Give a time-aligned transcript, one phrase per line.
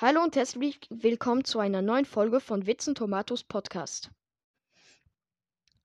[0.00, 4.10] Hallo und herzlich willkommen zu einer neuen Folge von Witzen Tomatos Podcast.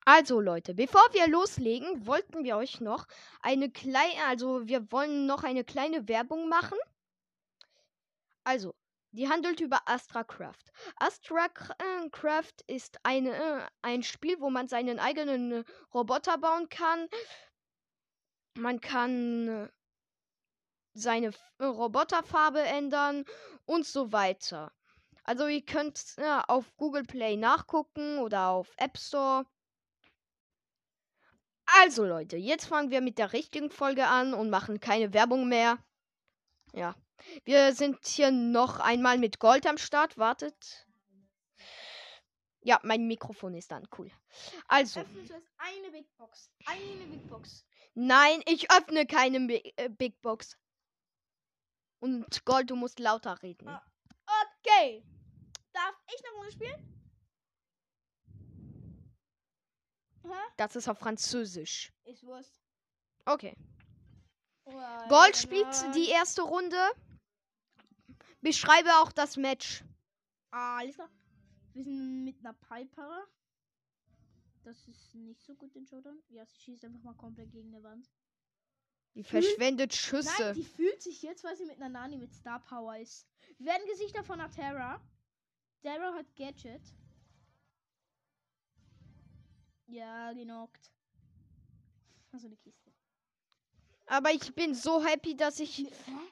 [0.05, 3.07] Also Leute, bevor wir loslegen, wollten wir euch noch
[3.41, 6.77] eine kleine, also wir wollen noch eine kleine Werbung machen.
[8.45, 8.73] Also,
[9.11, 10.63] die handelt über AstraCraft.
[10.95, 15.63] AstraCraft ist eine, äh, ein Spiel, wo man seinen eigenen äh,
[15.93, 17.09] Roboter bauen kann.
[18.53, 19.69] Man kann äh,
[20.95, 23.25] seine Roboterfarbe ändern
[23.65, 24.71] und so weiter.
[25.23, 29.45] Also ihr könnt ja, auf Google Play nachgucken oder auf App Store.
[31.65, 35.79] Also Leute, jetzt fangen wir mit der richtigen Folge an und machen keine Werbung mehr.
[36.73, 36.95] Ja.
[37.43, 40.17] Wir sind hier noch einmal mit Gold am Start.
[40.17, 40.87] Wartet.
[42.61, 44.11] Ja, mein Mikrofon ist dann cool.
[44.67, 44.99] Also.
[45.01, 46.51] Öffne zuerst eine Big Box.
[46.65, 47.65] Eine Big Box.
[47.93, 49.37] Nein, ich öffne keine
[49.77, 50.57] äh, Big Box.
[52.05, 53.67] Und Gold, du musst lauter reden.
[53.67, 53.83] Ah.
[54.59, 55.03] Okay.
[55.73, 56.91] Darf ich eine Runde spielen?
[60.55, 61.91] Das ist auf Französisch.
[62.03, 62.61] Ist Wurst.
[63.25, 63.57] Okay.
[65.09, 66.77] Gold spielt die erste Runde.
[68.41, 69.83] Beschreibe auch das Match.
[70.51, 71.09] Ah, alles klar.
[71.73, 73.27] Wir sind mit einer Piper.
[74.63, 76.21] Das ist nicht so gut in Showdown.
[76.29, 78.07] Ja, sie schießt einfach mal komplett gegen eine Wand.
[79.15, 80.29] Die verschwendet Schüsse.
[80.39, 83.25] Nein, die fühlt sich jetzt, weil sie mit einer Nani mit Star Power ist.
[83.57, 85.01] Wir werden Gesichter von einer Terra.
[85.81, 86.81] Terra hat Gadget.
[89.87, 90.91] Ja, genockt.
[92.31, 92.91] Also eine Kiste.
[94.07, 95.77] Aber ich bin so happy, dass ich.
[95.77, 95.87] Hä?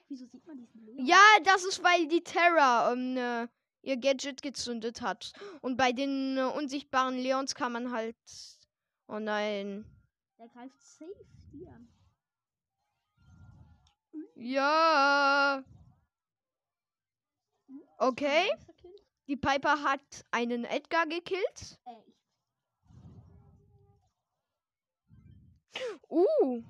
[0.10, 1.06] Wieso sieht man diesen Leon?
[1.06, 3.48] Ja, das ist, weil die Terra ähm, äh,
[3.82, 5.34] ihr Gadget gezündet hat.
[5.62, 8.18] Und bei den äh, unsichtbaren Leons kann man halt.
[9.08, 9.86] Oh nein.
[10.38, 11.88] Der greift safe die an.
[14.36, 15.64] Ja.
[17.98, 18.52] Okay.
[19.28, 21.80] Die Piper hat einen Edgar gekillt.
[26.10, 26.62] Uh.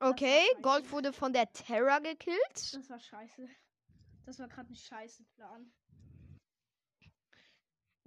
[0.00, 0.44] Okay.
[0.62, 2.38] Gold wurde von der Terra gekillt.
[2.54, 3.48] Das war scheiße.
[4.24, 5.72] Das war gerade ein scheiße Plan.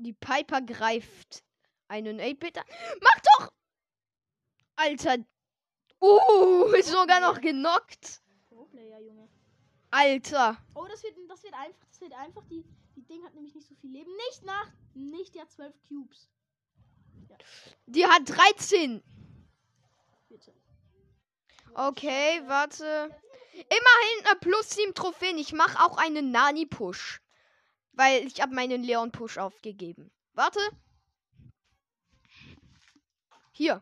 [0.02, 1.44] Die Piper greift
[1.88, 2.66] einen 8-Bit an.
[3.02, 3.52] Mach doch!
[4.76, 5.18] Alter.
[6.02, 8.22] Uh, ist sogar noch genockt.
[9.92, 10.58] Alter.
[10.74, 12.44] Oh, das wird, das wird einfach, das wird einfach.
[12.46, 12.64] Die,
[12.96, 14.12] die Ding hat nämlich nicht so viel Leben.
[14.30, 16.30] Nicht nach, nicht ja 12 Cubes.
[17.86, 19.04] Die hat 13.
[20.30, 20.54] Bitte.
[21.74, 23.16] Okay, warte.
[23.54, 25.38] Immerhin äh, plus 7 Trophäen.
[25.38, 27.22] Ich mache auch einen Nani-Push.
[27.94, 30.12] Weil ich habe meinen Leon-Push aufgegeben.
[30.34, 30.60] Warte.
[33.52, 33.82] Hier.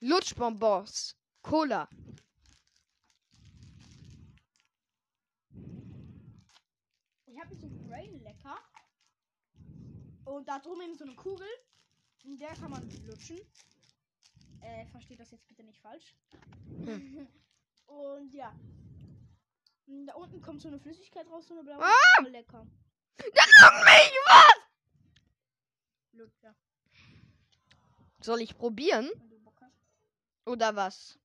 [0.00, 1.16] Lutschbonbons.
[1.42, 1.88] Cola.
[7.26, 8.58] Ich habe so Brain lecker.
[10.24, 11.46] Und da drum eben so eine Kugel.
[12.24, 13.38] In der kann man lutschen.
[14.60, 16.14] Äh, versteht das jetzt bitte nicht falsch.
[17.86, 18.54] Und ja.
[20.06, 21.82] Da unten kommt so eine Flüssigkeit raus, so eine blaue.
[21.82, 22.22] Ah!
[22.22, 22.30] Voll
[23.18, 23.32] lecker.
[23.34, 24.60] Leck mich, was?
[28.22, 29.10] Soll ich probieren?
[30.44, 31.18] Oder was?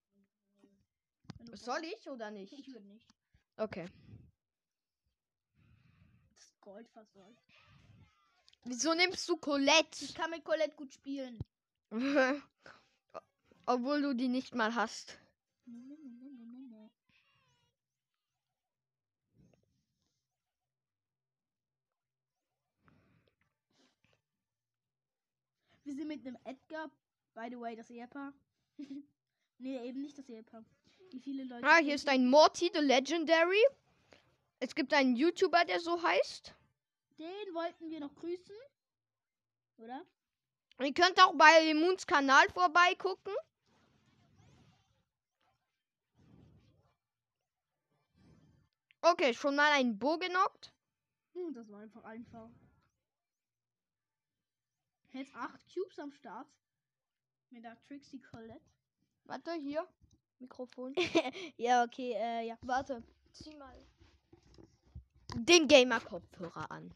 [1.53, 2.53] Soll ich oder nicht?
[2.53, 3.07] Ich würde nicht.
[3.57, 3.87] Okay.
[6.33, 7.41] Das Gold versorgt.
[8.63, 10.03] Wieso nimmst du Colette?
[10.03, 11.39] Ich kann mit Colette gut spielen.
[13.65, 15.17] Obwohl du die nicht mal hast.
[25.85, 26.89] Wir sind mit einem Edgar,
[27.35, 28.33] by the way, das Ehepaar.
[29.59, 30.65] nee, eben nicht das Ehepaar.
[31.11, 31.65] Wie viele Leute.
[31.65, 33.63] Ah, hier ist ein Morty the Legendary.
[34.59, 36.55] Es gibt einen YouTuber, der so heißt.
[37.19, 38.55] Den wollten wir noch grüßen.
[39.77, 40.03] Oder?
[40.79, 43.33] Ihr könnt auch bei Moons Kanal vorbeigucken.
[49.01, 50.73] Okay, schon mal ein Bo genockt.
[51.33, 52.49] Hm, das war einfach einfach.
[55.15, 56.45] Jetzt 8 Cubes am Start.
[57.49, 58.59] Mit der Trixie Colette.
[59.23, 59.87] Warte, hier.
[60.39, 60.93] Mikrofon.
[61.57, 62.57] ja, okay, äh, ja.
[62.63, 63.01] Warte.
[63.31, 63.87] Zieh mal.
[65.35, 66.93] Den Gamer-Kopfhörer an.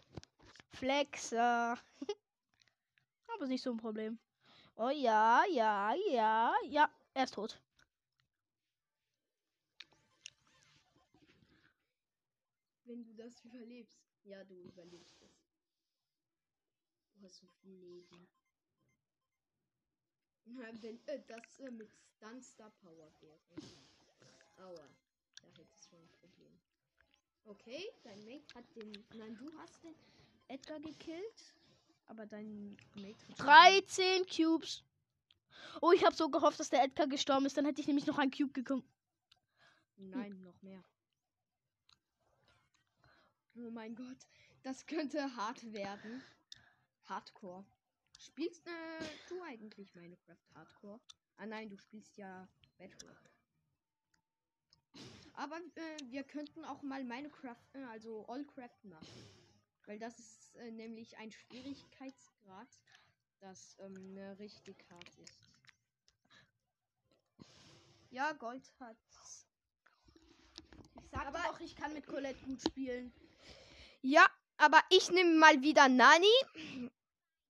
[0.74, 1.78] Flexer.
[3.34, 4.20] Aber ist nicht so ein Problem.
[4.76, 6.90] Oh ja, ja, ja, ja.
[7.14, 7.62] Er ist tot.
[12.84, 13.98] Wenn du das überlebst.
[14.26, 15.19] Ja, du überlebst
[17.30, 17.42] es.
[17.42, 18.28] Hast so viel Leben.
[20.46, 23.40] Wenn äh, das äh, mit Stunster Power wäre.
[24.58, 24.90] Aua,
[25.42, 26.60] da hättest du ein Problem.
[27.46, 28.92] Okay, dein Mate hat den.
[29.16, 29.96] Nein, du hast den
[30.48, 31.56] Edgar gekillt.
[32.08, 33.40] Aber dein Mate hat.
[33.40, 34.84] 13 Cubes.
[35.82, 37.56] Oh, ich habe so gehofft, dass der Edgar gestorben ist.
[37.56, 38.84] Dann hätte ich nämlich noch einen Cube gekommen.
[39.98, 40.84] Nein, noch mehr.
[43.56, 44.18] Oh mein Gott,
[44.64, 46.24] das könnte hart werden.
[47.10, 47.66] Hardcore.
[48.20, 48.72] Spielst äh,
[49.28, 51.00] du eigentlich Minecraft Hardcore?
[51.38, 52.48] Ah nein, du spielst ja
[52.78, 53.18] Bedrock.
[55.34, 59.26] Aber äh, wir könnten auch mal Minecraft, äh, also Allcraft machen.
[59.86, 62.68] Weil das ist äh, nämlich ein Schwierigkeitsgrad,
[63.40, 65.40] das ähm, ne, richtig hart ist.
[68.12, 68.98] Ja, Gold hat.
[71.02, 73.14] Ich sag Aber- auch, ich kann mit Colette gut spielen.
[74.02, 74.26] Ja,
[74.58, 76.28] aber ich nehme mal wieder Nani,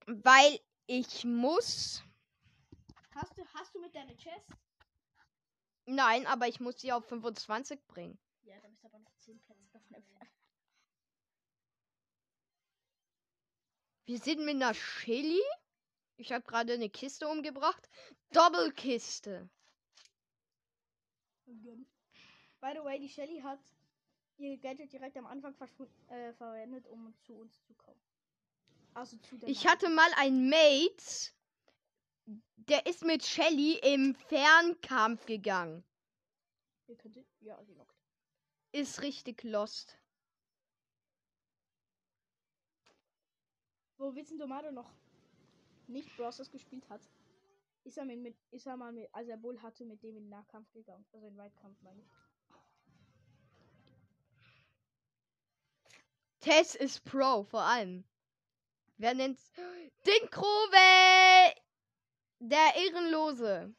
[0.10, 2.04] weil ich muss.
[3.12, 4.50] Hast du, hast du mit deiner Chest?
[5.86, 8.18] Nein, aber ich muss sie auf 25 bringen.
[8.44, 10.32] Ja, da bist du aber noch 10 Plätze davon entfernt.
[14.06, 15.42] Wir sind mit einer Shelly.
[16.18, 17.90] Ich habe gerade eine Kiste umgebracht.
[18.32, 19.50] Doppelkiste.
[21.46, 23.60] By the way, die Shelly hat
[24.38, 25.56] ihr Gadget direkt am Anfang
[26.08, 28.00] äh, verwendet, um zu uns zu kommen.
[29.00, 31.31] Also Ich hatte mal einen Mate,
[32.57, 35.86] der ist mit Shelly im Fernkampf gegangen.
[36.88, 37.57] Ihr könntet, ja.
[38.74, 39.98] Ist richtig lost.
[43.98, 44.92] Wo Witzen Domado noch
[45.88, 47.01] nicht Browsers gespielt hat,
[47.86, 50.24] ist er, mit, mit, ist er mal mit, als er Bull hatte, mit dem in
[50.24, 51.06] den Nahkampf gegangen.
[51.13, 52.10] Also in Weitkampf, meine ich.
[56.42, 58.04] Tess ist Pro, vor allem.
[59.00, 59.50] Wer nennt's?
[60.06, 61.54] Dinkrove!
[62.40, 63.74] Der Ehrenlose.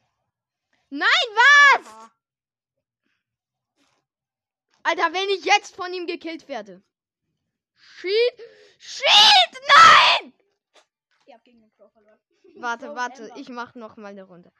[0.89, 1.87] Nein, was?
[1.87, 2.11] Aha.
[4.83, 6.81] Alter, wenn ich jetzt von ihm gekillt werde.
[7.75, 8.11] Shit!
[8.79, 9.61] Shit!
[9.75, 10.33] Nein!
[11.27, 12.19] Ihr habt gegen den Crow verloren.
[12.55, 13.37] Warte, Crow warte, Ember.
[13.37, 14.51] ich mach noch mal eine Runde.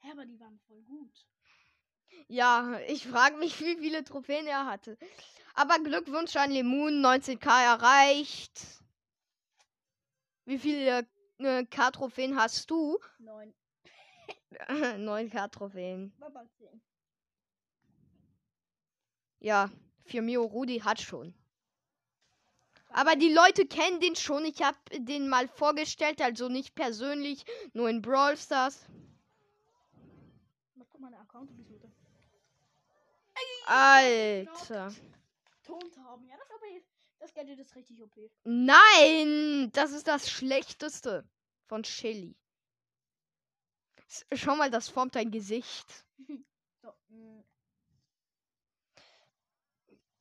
[0.00, 1.26] Hä, aber die waren voll gut.
[2.26, 4.98] Ja, ich frage mich, wie viele Trophäen er hatte.
[5.54, 8.79] Aber Glückwunsch an Lemoon, 19k erreicht.
[10.50, 11.06] Wie viele
[11.38, 12.98] äh, K-Trophäen hast du?
[13.20, 13.54] Neun.
[14.68, 16.12] 9k Trophäen.
[16.18, 16.82] War bald zehn.
[19.38, 19.70] Ja,
[20.02, 21.34] Firmio Rudi hat schon.
[22.88, 24.44] Aber die Leute kennen den schon.
[24.44, 28.86] Ich habe den mal vorgestellt, also nicht persönlich, nur in Brawl Stars.
[31.28, 31.92] Account-Episode.
[33.66, 34.92] Alter.
[35.62, 36.26] Tont haben.
[36.26, 36.89] Ja, das, OP,
[37.20, 38.16] das Gadget ist richtig OP.
[38.44, 41.28] Nein, das ist das Schlechteste
[41.66, 42.34] von Shelly.
[44.32, 46.06] Schau mal, das formt dein Gesicht.
[46.82, 47.44] So, mm.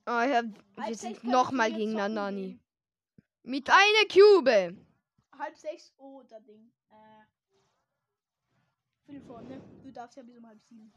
[0.08, 0.44] Oh, ja,
[0.76, 2.60] wir sind nochmal gegen Nanani.
[3.44, 4.76] Mit einer Cube.
[5.38, 6.70] Halb sechs, oh, da Ding.
[6.90, 7.24] Äh.
[9.06, 9.62] Viertel vor, ne?
[9.84, 10.92] Du darfst ja bis um halb sieben.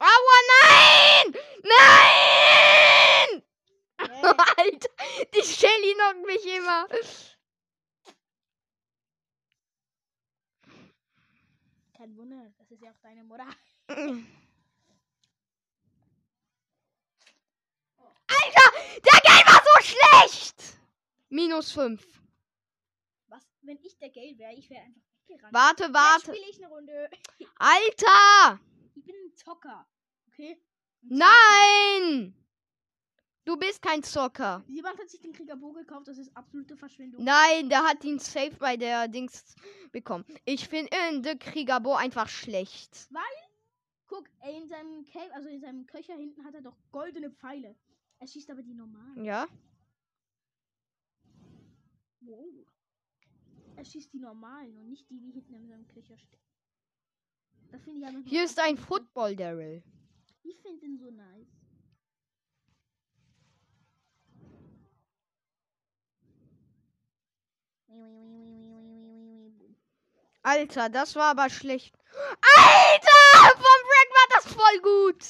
[0.00, 1.40] Aua, nein!
[1.62, 2.73] Nein!
[4.56, 4.88] Alter,
[5.34, 6.86] die Shelly knockt mich immer.
[12.04, 13.46] kein Wunder, das ist ja auch deine Mutter.
[13.86, 14.16] Alter,
[18.96, 20.78] der Game war so schlecht.
[21.30, 22.04] Minus 5.
[23.28, 25.54] Was, wenn ich der Gale wäre, ich wäre einfach weggerannt.
[25.54, 26.34] Warte, warte.
[26.34, 27.08] spiele ich eine Runde.
[27.56, 28.60] Alter!
[28.94, 29.88] Ich bin ein Zocker.
[30.28, 30.60] Okay?
[31.00, 32.34] Nein!
[33.44, 34.64] Du bist kein Zocker.
[34.68, 37.22] Jemand hat sich den Kriegerbo gekauft, das ist absolute Verschwendung.
[37.22, 39.54] Nein, der hat ihn safe bei der Dings
[39.92, 40.24] bekommen.
[40.46, 43.08] Ich finde Kriegerbo einfach schlecht.
[44.06, 47.74] Guck, ey, in seinem Cave, also in seinem Köcher hinten hat er doch goldene Pfeile.
[48.18, 49.24] Er schießt aber die normalen.
[49.24, 49.46] Ja?
[52.20, 52.66] Wow.
[53.76, 56.40] Er schießt die normalen und nicht die, die hinten in seinem Köcher stehen.
[57.70, 59.82] Das finde ich nur Hier ist ein Football Daryl.
[60.42, 61.63] Ich finde den so nice.
[70.42, 71.96] Alter, das war aber schlecht.
[72.58, 73.56] Alter!
[73.56, 75.22] Vom Brack war das voll gut.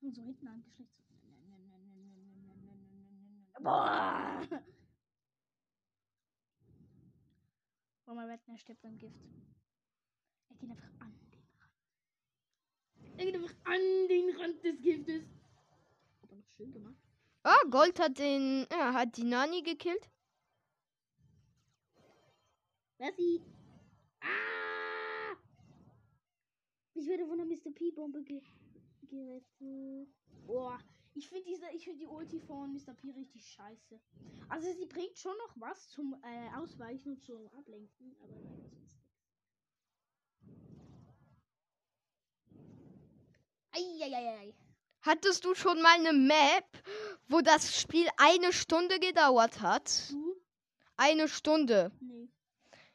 [0.00, 0.90] So hinten angeschickt.
[3.60, 4.40] Boah!
[8.06, 9.20] Wollen wir wetten, er stirbt beim Gift.
[10.48, 11.78] Er geht einfach an den Rand.
[13.18, 15.22] Er geht einfach an den Rand des Giftes.
[16.22, 16.96] Aber noch schön gemacht.
[17.44, 20.10] Ah, Gold hat den, ja, hat die Nani gekillt.
[23.02, 23.42] Wer sie?
[24.20, 24.62] Ah!
[27.12, 27.70] werde von der Mr.
[27.74, 28.40] P-Bombe ge
[29.02, 30.08] gerettet.
[30.46, 30.78] Boah,
[31.14, 32.94] ich finde diese, ich finde die Ulti von Mr.
[32.94, 34.00] P richtig scheiße.
[34.48, 38.70] Also sie bringt schon noch was zum äh, Ausweichen und zum Ablenken, aber nein, sonst
[38.70, 38.96] nichts.
[43.72, 44.54] Eieieiei.
[45.02, 46.68] Hattest du schon mal eine Map,
[47.28, 50.10] wo das Spiel eine Stunde gedauert hat?
[50.10, 50.36] Du?
[50.96, 51.90] Eine Stunde.
[52.00, 52.30] Nee.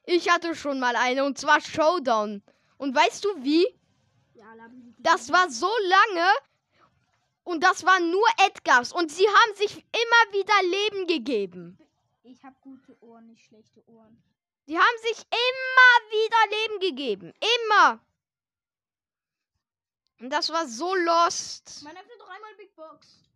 [0.10, 2.42] Ich hatte schon mal eine und zwar Showdown.
[2.78, 3.68] Und weißt du wie?
[5.00, 6.30] Das war so lange
[7.44, 11.78] und das waren nur Edgars und sie haben sich immer wieder Leben gegeben.
[12.24, 14.24] Ich habe gute Ohren, nicht schlechte Ohren.
[14.68, 17.34] Die haben sich immer wieder Leben gegeben.
[17.66, 18.00] Immer.
[20.22, 21.84] Und das war so lost.
[21.84, 23.27] Man öffnet doch einmal Big Box.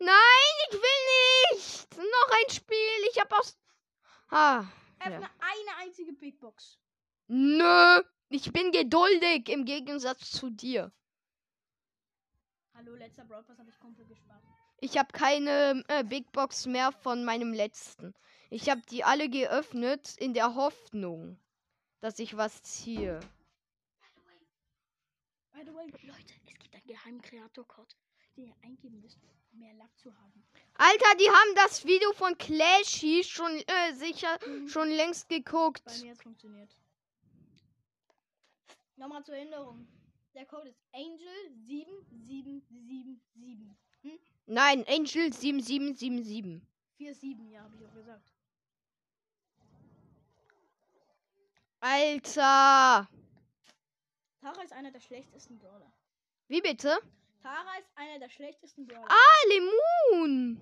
[0.00, 1.96] Nein, ich will nicht.
[1.96, 3.08] Noch ein Spiel.
[3.10, 3.58] Ich hab aus.
[4.30, 4.64] Ah.
[4.98, 5.30] Öffne Ja.
[5.40, 6.78] eine einzige Big Box.
[7.28, 8.02] Nö.
[8.30, 10.92] Ich bin geduldig im Gegensatz zu dir.
[12.74, 14.42] Hallo, letzter Brawl Pass habe ich komplett gespart.
[14.78, 18.14] Ich habe keine äh, Big Box mehr von meinem letzten.
[18.48, 21.38] Ich habe die alle geöffnet in der Hoffnung,
[22.00, 23.20] dass ich was ziehe.
[25.52, 27.94] By the way, Leute, es gibt einen geheimen Kreator-Code,
[28.36, 29.18] den ihr eingeben müsst,
[29.52, 30.44] mehr Lack zu haben.
[30.74, 35.84] Alter, die haben das Video von Clashy schon äh, sicher schon längst geguckt.
[35.84, 36.74] Bei mir hat funktioniert.
[38.96, 39.86] Nochmal zur Erinnerung.
[40.34, 43.74] Der Code ist Angel7777.
[44.02, 44.18] Hm?
[44.46, 46.62] Nein, Angel 7777.
[46.98, 48.32] 47, ja, habe ich auch gesagt.
[51.80, 53.08] Alter.
[54.40, 55.92] Tara ist einer der schlechtesten Brawler.
[56.48, 56.98] Wie bitte?
[57.42, 59.08] Tara ist einer der schlechtesten Brawler.
[59.08, 60.60] Ah, Lemon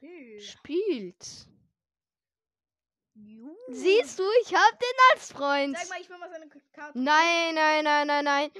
[0.00, 0.40] Hey.
[0.40, 1.48] spielt.
[3.14, 3.56] Juhu.
[3.70, 5.76] Siehst du, ich hab den als Freund.
[5.78, 6.98] Sag mal, ich will mal seine Karte.
[6.98, 8.50] Nein, nein, nein, nein, nein.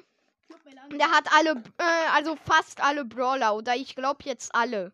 [0.99, 4.93] Der hat alle, äh, also fast alle Brawler oder ich glaube jetzt alle.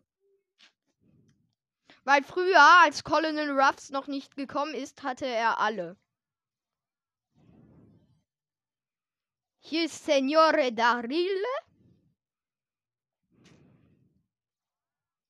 [2.03, 5.95] Weil früher, als Colonel Ruffs noch nicht gekommen ist, hatte er alle.
[9.59, 11.47] Hier ist Signore Darile.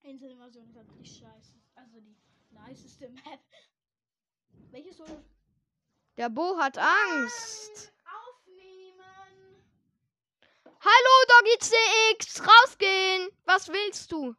[0.03, 1.53] Inselinvasion ist halt richtig scheiße.
[1.75, 2.15] Also die
[2.51, 3.39] niceste Map.
[4.71, 5.23] Welches Solo?
[6.17, 7.91] Der Bo hat Angst.
[8.05, 9.63] Aufnehmen!
[10.79, 13.29] Hallo, Doggy CX, rausgehen.
[13.45, 14.35] Was willst du?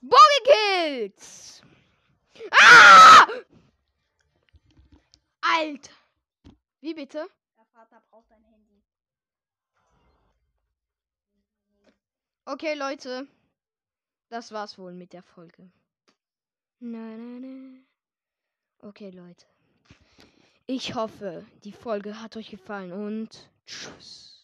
[0.00, 1.62] Bo gekillt.
[2.52, 3.26] Ah!
[5.42, 5.92] Alter.
[6.80, 7.28] Wie bitte?
[7.56, 8.69] Der Vater braucht ein Handy.
[12.52, 13.28] Okay, Leute.
[14.28, 15.70] Das war's wohl mit der Folge.
[16.80, 17.78] Na, na, na.
[18.80, 19.46] Okay, Leute.
[20.66, 24.39] Ich hoffe, die Folge hat euch gefallen und tschüss.